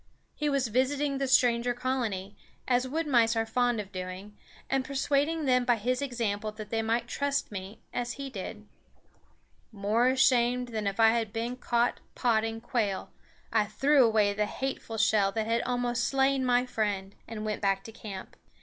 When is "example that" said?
6.01-6.71